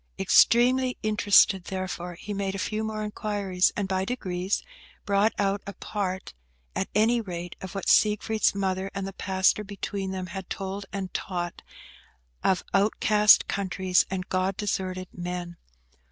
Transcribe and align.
Extremely 0.17 0.97
interested, 1.03 1.65
therefore, 1.65 2.15
he 2.15 2.33
made 2.33 2.55
a 2.55 2.57
few 2.57 2.83
more 2.83 3.03
inquiries, 3.03 3.71
and, 3.77 3.87
by 3.87 4.03
degrees, 4.03 4.63
brought 5.05 5.31
out 5.37 5.61
a 5.67 5.73
part, 5.73 6.33
at 6.75 6.89
any 6.95 7.21
rate, 7.21 7.55
of 7.61 7.75
what 7.75 7.87
Siegfried's 7.87 8.55
mother 8.55 8.89
and 8.95 9.05
the 9.05 9.13
pastor 9.13 9.63
between 9.63 10.09
them 10.09 10.25
had 10.33 10.49
told 10.49 10.87
and 10.91 11.13
taught 11.13 11.61
of 12.43 12.63
outcast 12.73 13.47
countries 13.47 14.07
and 14.09 14.27
God 14.27 14.57
deserted 14.57 15.07
men. 15.13 15.57